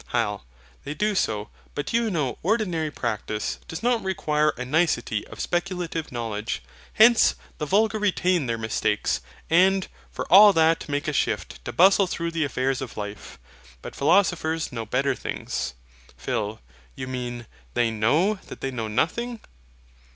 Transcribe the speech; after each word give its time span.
HYL. 0.13 0.41
They 0.83 0.95
do 0.95 1.13
so: 1.13 1.49
but 1.75 1.93
you 1.93 2.09
know 2.09 2.39
ordinary 2.41 2.89
practice 2.89 3.59
does 3.67 3.83
not 3.83 4.01
require 4.03 4.49
a 4.57 4.65
nicety 4.65 5.27
of 5.27 5.39
speculative 5.39 6.11
knowledge. 6.11 6.63
Hence 6.93 7.35
the 7.59 7.67
vulgar 7.67 7.99
retain 7.99 8.47
their 8.47 8.57
mistakes, 8.57 9.21
and 9.47 9.87
for 10.09 10.25
all 10.33 10.53
that 10.53 10.89
make 10.89 11.07
a 11.07 11.13
shift 11.13 11.63
to 11.65 11.71
bustle 11.71 12.07
through 12.07 12.31
the 12.31 12.43
affairs 12.45 12.81
of 12.81 12.97
life. 12.97 13.37
But 13.83 13.95
philosophers 13.95 14.71
know 14.71 14.87
better 14.87 15.13
things. 15.13 15.75
PHIL. 16.17 16.61
You 16.95 17.05
mean, 17.05 17.45
they 17.75 17.91
KNOW 17.91 18.39
that 18.47 18.61
they 18.61 18.71
KNOW 18.71 18.87
NOTHING. 18.87 19.39